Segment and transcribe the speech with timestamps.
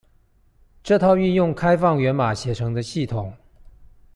[0.81, 3.31] 這套運用開放源碼寫成的系統